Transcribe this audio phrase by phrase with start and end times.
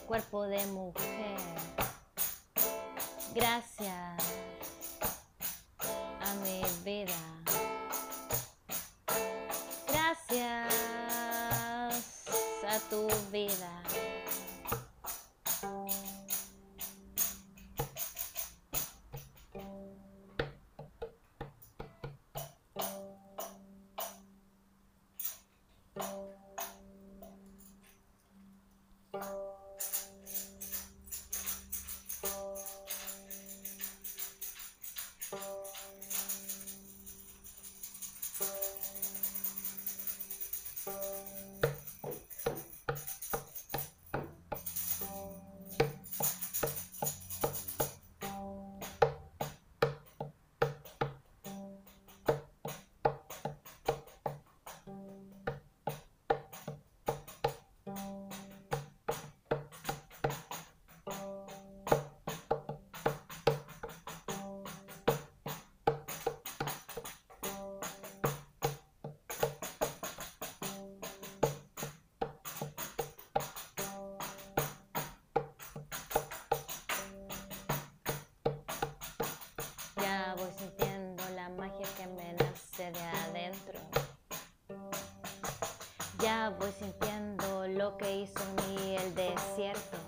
[0.00, 1.38] cuerpo de mujer.
[3.34, 4.24] Gracias
[5.82, 7.14] a mi vida.
[9.86, 10.74] Gracias
[12.66, 13.87] a tu vida.
[86.18, 89.98] Ya voy sintiendo lo que hizo en el desierto.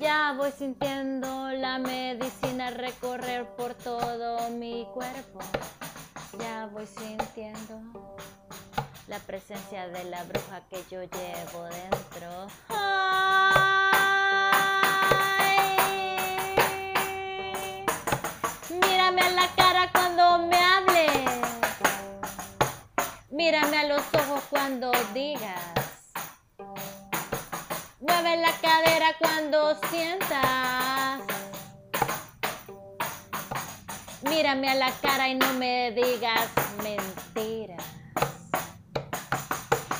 [0.00, 5.40] Ya voy sintiendo la medicina recorrer por todo mi cuerpo.
[6.38, 8.16] Ya voy sintiendo
[9.06, 12.46] la presencia de la bruja que yo llevo dentro.
[29.50, 31.20] Cuando sientas.
[34.28, 36.50] Mírame a la cara y no me digas
[36.82, 37.82] mentiras.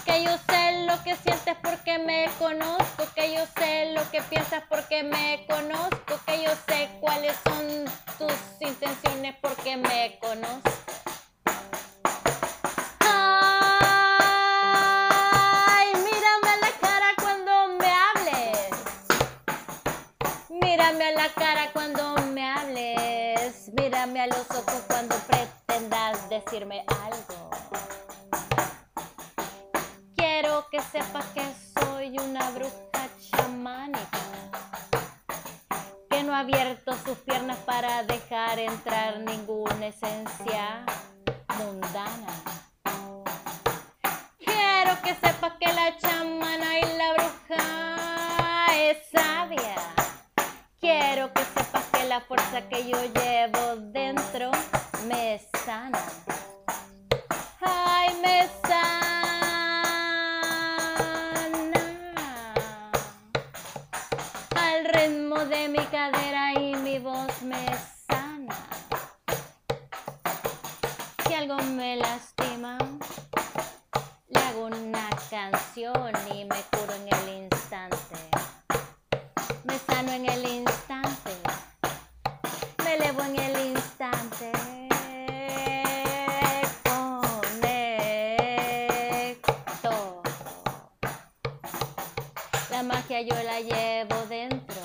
[0.04, 3.06] Que yo sé lo que sientes porque me conozco.
[3.14, 6.20] Que yo sé lo que piensas porque me conozco.
[6.26, 7.84] Que yo sé cuáles son
[8.18, 10.87] tus intenciones porque me conozco.
[20.88, 23.70] Mírame a la cara cuando me hables.
[23.74, 27.50] Mírame a los ojos cuando pretendas decirme algo.
[30.16, 31.42] Quiero que sepas que
[31.78, 34.18] soy una bruja chamánica
[36.08, 40.86] que no ha abierto sus piernas para dejar entrar ninguna esencia
[41.58, 42.32] mundana.
[44.38, 49.97] Quiero que sepas que la chamana y la bruja es sabia.
[50.90, 54.50] Quiero que sepas que la fuerza que yo llevo dentro
[55.06, 56.02] me sana.
[57.60, 59.02] Ay, me sana.
[64.56, 67.66] Al ritmo de mi cadera y mi voz me
[68.08, 68.56] sana.
[71.26, 72.78] Si algo me lastima,
[74.28, 77.37] le hago una canción y me curo en el.
[79.98, 81.32] En el instante.
[82.84, 84.52] Me elevo en el instante.
[86.84, 87.82] Conecto.
[92.70, 94.76] La magia yo la llevo dentro.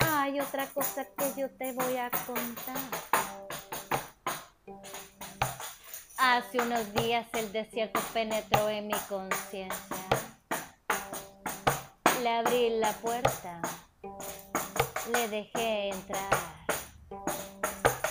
[0.00, 2.76] Hay otra cosa que yo te voy a contar.
[6.18, 10.31] Hace unos días el desierto penetró en mi conciencia.
[12.22, 13.60] Le abrí la puerta,
[15.12, 16.30] le dejé entrar.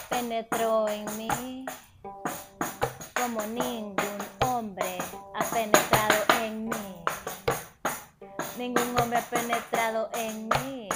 [0.10, 1.66] Penetró en mí
[3.16, 3.96] como ningún
[4.40, 4.98] hombre
[5.34, 7.04] ha penetrado en mí.
[8.58, 10.90] Ningún hombre ha penetrado en mí.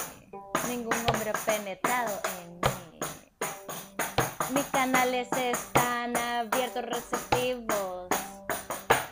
[0.67, 2.99] Ningún hombre ha penetrado en mí.
[4.49, 8.09] Mis canales están abiertos, receptivos.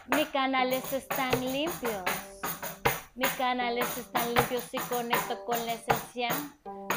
[0.07, 2.03] Mis canales están limpios.
[3.43, 6.29] Canales están limpios y conecto con la esencia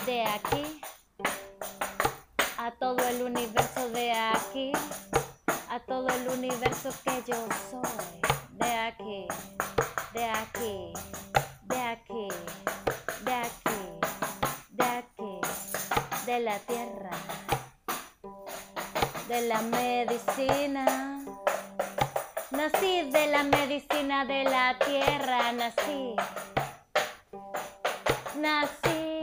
[0.06, 0.80] de aquí.
[2.56, 4.70] A todo el universo de aquí.
[5.68, 7.34] A todo el universo que yo
[7.68, 8.20] soy.
[8.52, 9.26] De aquí.
[10.14, 10.92] De aquí.
[11.64, 12.28] De aquí.
[13.24, 13.88] De aquí.
[14.70, 15.40] De aquí.
[16.26, 17.10] De la tierra
[19.28, 21.15] de la medicina
[22.56, 26.16] Nací de la medicina de la tierra, nací.
[28.40, 29.15] Nací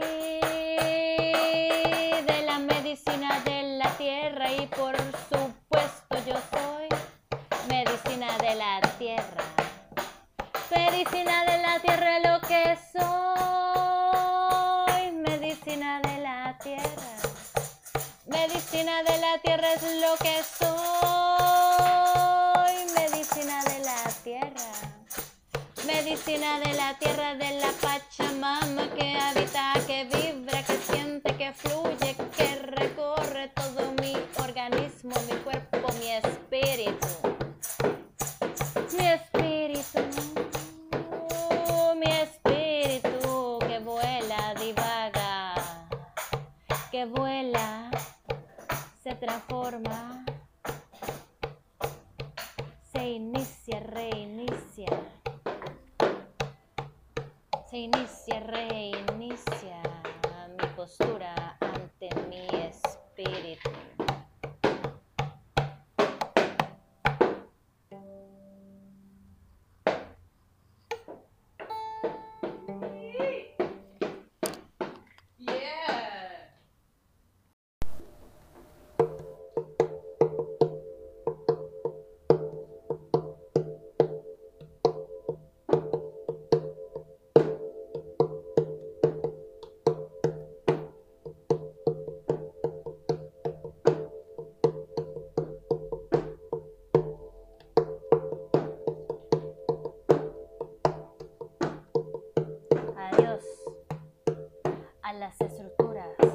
[105.20, 106.33] las estructuras.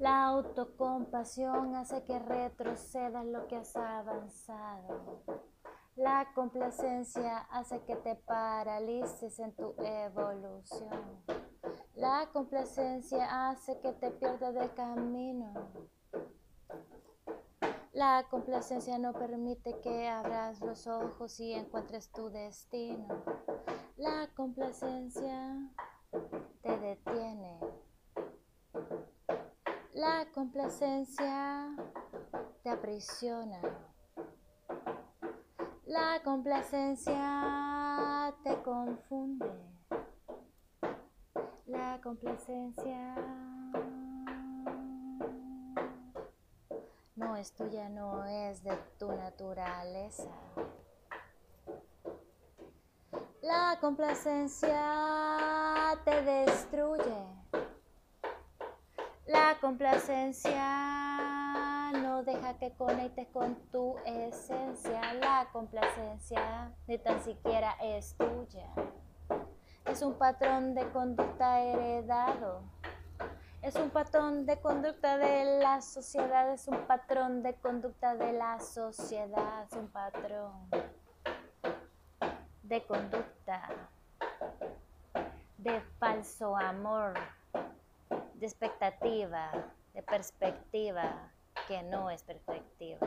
[0.00, 5.22] La autocompasión hace que retrocedas lo que has avanzado.
[5.94, 11.22] La complacencia hace que te paralices en tu evolución.
[11.96, 15.52] La complacencia hace que te pierdas del camino.
[17.92, 23.06] La complacencia no permite que abras los ojos y encuentres tu destino.
[23.98, 25.59] La complacencia
[30.00, 31.76] La complacencia
[32.62, 33.60] te aprisiona.
[35.84, 39.52] La complacencia te confunde.
[41.66, 43.14] La complacencia
[47.16, 50.30] no es tuya, no es de tu naturaleza.
[53.42, 54.80] La complacencia
[56.06, 57.29] te destruye.
[59.70, 60.66] La complacencia
[61.92, 65.14] no deja que conectes con tu esencia.
[65.14, 68.66] La complacencia ni tan siquiera es tuya.
[69.84, 72.64] Es un patrón de conducta heredado.
[73.62, 76.52] Es un patrón de conducta de la sociedad.
[76.52, 79.62] Es un patrón de conducta de la sociedad.
[79.70, 80.68] Es un patrón
[82.64, 83.68] de conducta
[85.58, 87.14] de falso amor
[88.40, 89.50] de expectativa,
[89.92, 91.30] de perspectiva,
[91.68, 93.06] que no es perspectiva.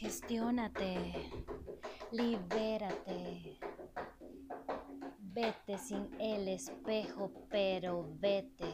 [0.00, 1.30] Cuestiónate,
[2.10, 3.58] libérate.
[5.20, 8.72] Vete sin el espejo, pero vete.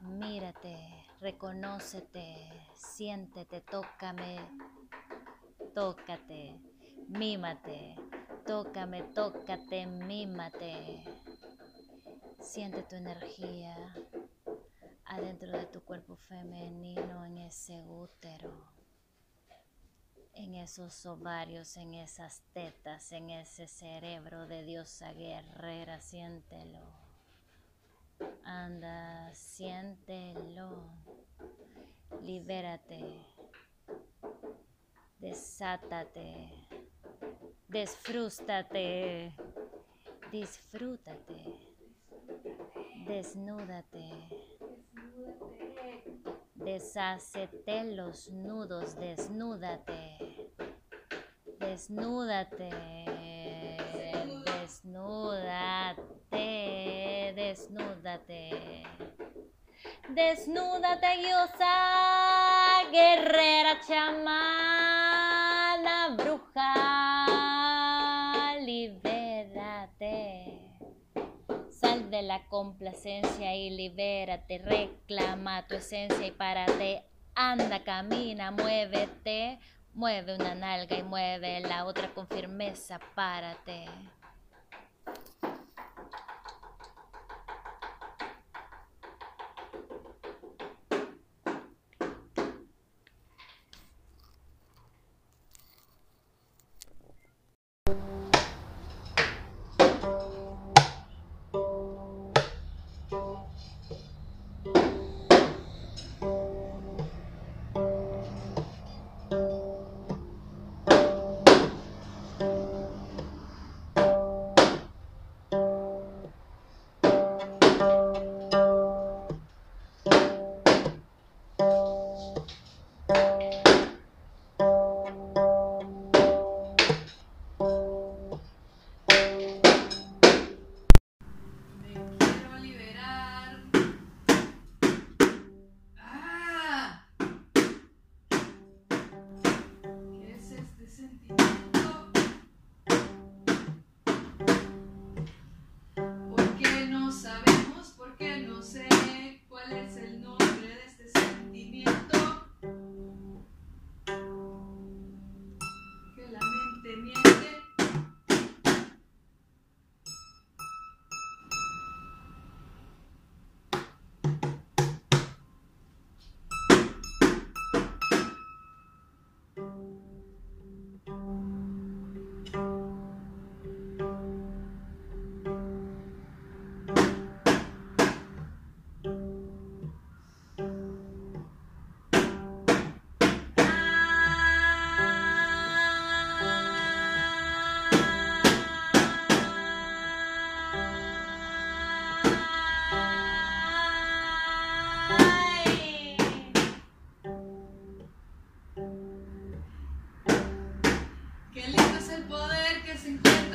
[0.00, 0.76] Mírate,
[1.20, 2.36] reconócete,
[2.74, 4.38] siéntete, tócame,
[5.74, 6.60] tócate,
[7.08, 7.96] mímate,
[8.46, 11.02] tócame, tócate, mímate.
[12.40, 13.76] Siente tu energía
[15.06, 18.72] adentro de tu cuerpo femenino en ese útero,
[20.36, 26.84] en esos ovarios, en esas tetas, en ese cerebro de diosa guerrera, siéntelo.
[28.44, 30.70] Anda, siéntelo.
[32.22, 33.26] Libérate.
[35.18, 36.68] Desátate.
[37.68, 39.34] Desfrústate.
[40.30, 41.44] Disfrútate.
[43.06, 44.10] Desnúdate.
[46.56, 50.18] Deshácete los nudos, desnúdate.
[51.58, 52.70] Desnúdate.
[54.60, 56.16] Desnúdate.
[57.34, 58.84] Desnúdate.
[60.08, 64.96] Desnúdate, diosa, guerrera, chamana,
[66.16, 66.74] bruja,
[68.60, 69.15] libérate.
[72.10, 77.04] De la complacencia y libérate, reclama tu esencia y párate.
[77.34, 79.58] Anda, camina, muévete,
[79.92, 83.86] mueve una nalga y mueve la otra con firmeza, párate.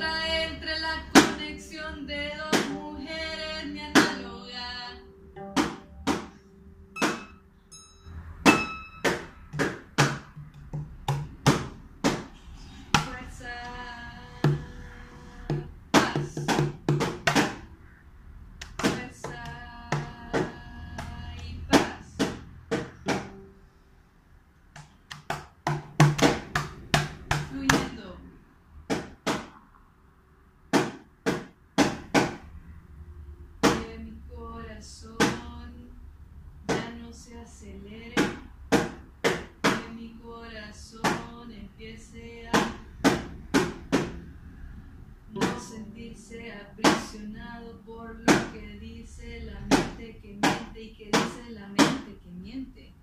[0.04, 2.51] Entre la conexión de dos
[36.68, 38.16] ya no se acelere.
[38.72, 42.52] Que mi corazón empiece a
[45.32, 51.68] no sentirse aprisionado por lo que dice la mente que miente y que dice la
[51.68, 52.94] mente que miente.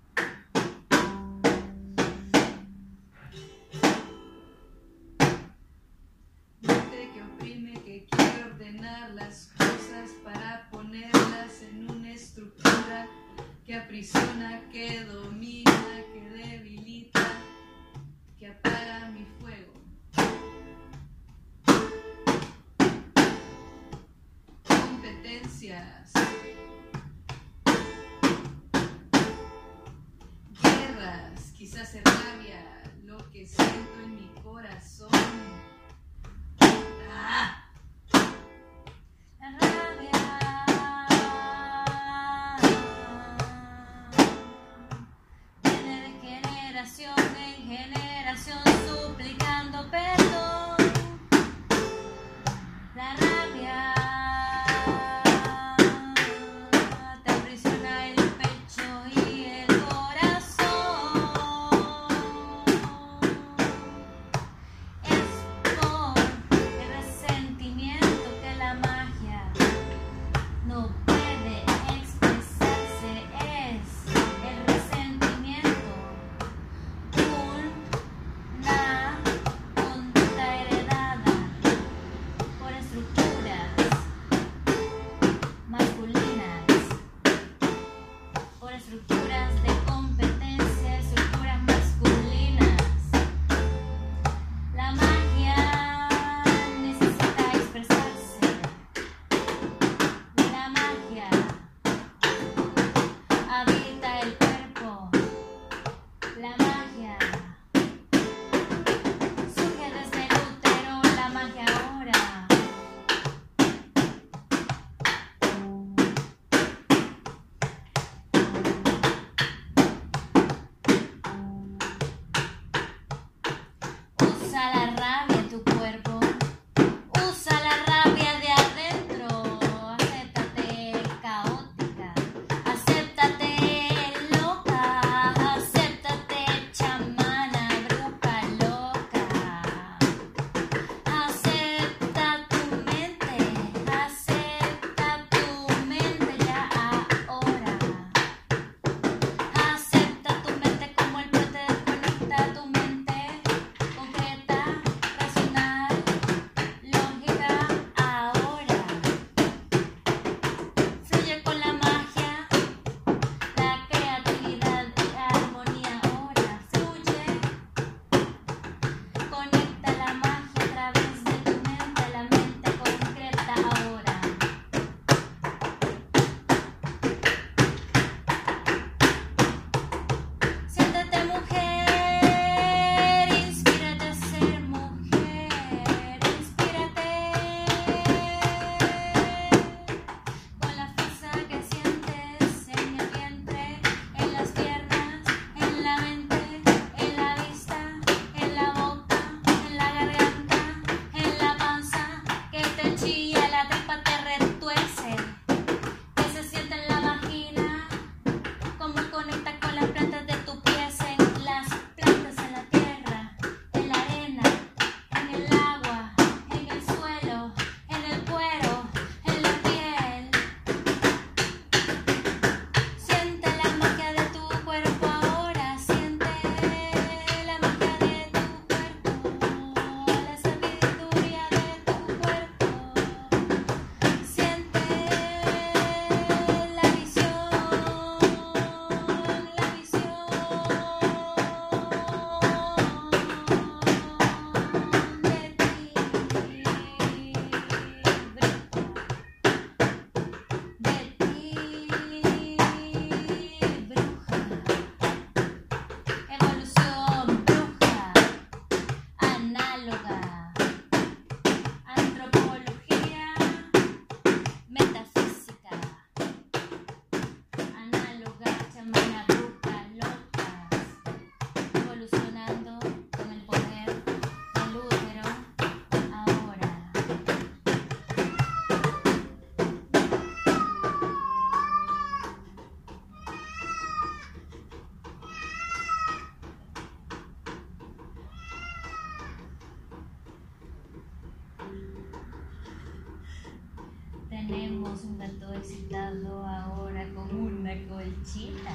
[295.69, 298.71] depositado ahora con una colchita.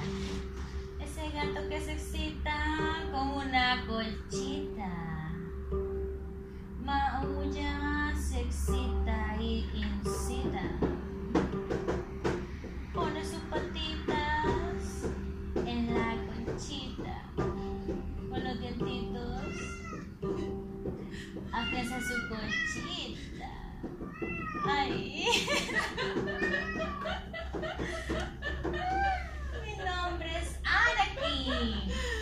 [0.99, 5.31] Ese gato que se excita con una colchita.
[6.83, 10.61] Maulla se excita y incita.
[12.93, 15.11] Pone sus patitas
[15.65, 17.23] en la colchita.
[17.35, 19.41] Con los dientitos
[21.51, 23.64] afianza su colchita.
[24.67, 25.25] Ay.
[29.63, 32.14] Mi nombre es Anakin.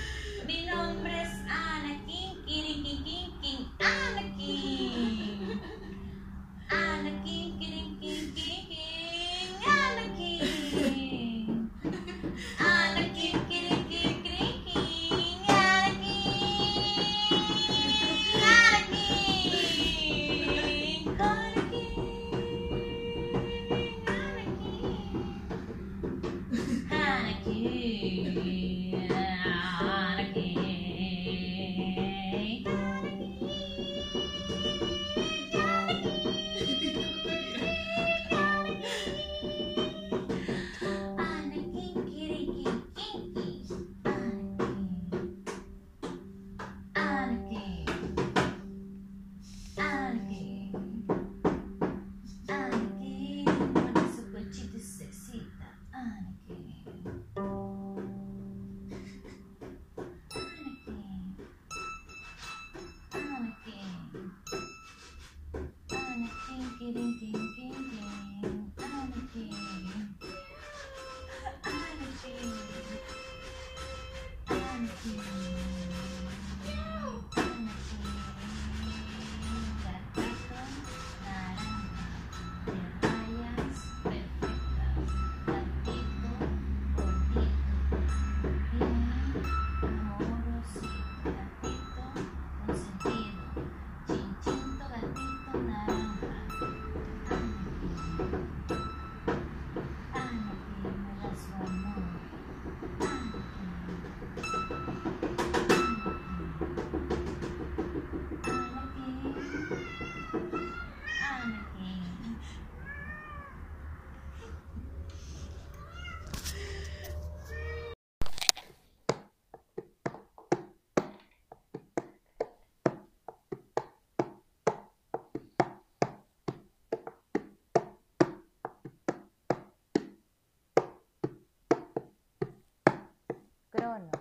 [133.83, 134.11] Cronos.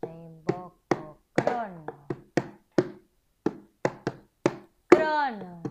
[0.00, 1.90] Te invoco, Cronos.
[4.86, 5.61] Cronos.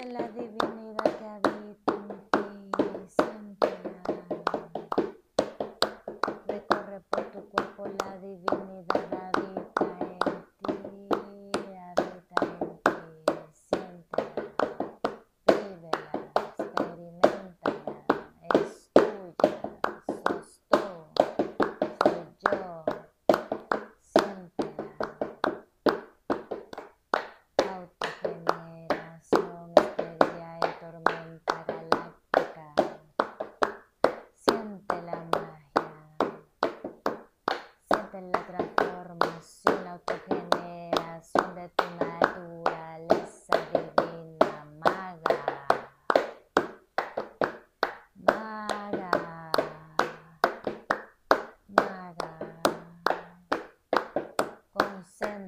[0.00, 0.89] de la divinidad.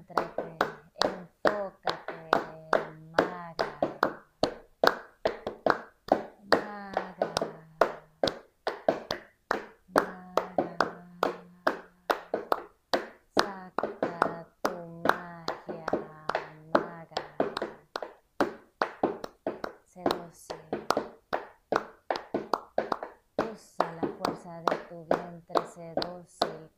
[0.02, 0.56] concéntrate,
[1.04, 2.30] enfócate,
[3.12, 3.78] maga,
[6.50, 7.34] maga,
[9.94, 10.72] maga,
[13.38, 15.86] saca tu magia,
[16.74, 17.22] maga,
[19.84, 20.58] seduce,
[23.52, 26.71] usa la fuerza de tu vientre, seduce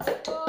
[0.00, 0.30] Perfect.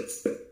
[0.00, 0.49] え?